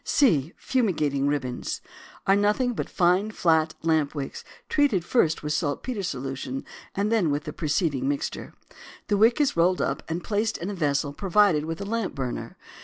C. 0.03 0.51
FUMIGATING 0.57 1.27
RIBBONS 1.27 1.79
are 2.25 2.35
nothing 2.35 2.73
but 2.73 2.89
fine 2.89 3.29
flat 3.29 3.75
lamp 3.83 4.15
wicks 4.15 4.43
treated 4.67 5.05
first 5.05 5.43
with 5.43 5.53
saltpetre 5.53 6.01
solution 6.01 6.65
and 6.95 7.11
then 7.11 7.29
with 7.29 7.43
the 7.43 7.53
preceding 7.53 8.07
mixture. 8.09 8.51
The 9.09 9.17
wick 9.17 9.39
is 9.39 9.55
rolled 9.55 9.79
up 9.79 10.01
and 10.09 10.23
placed 10.23 10.57
in 10.57 10.71
a 10.71 10.73
vessel 10.73 11.13
provided 11.13 11.65
with 11.65 11.79
a 11.81 11.85
lamp 11.85 12.15
burner. 12.15 12.57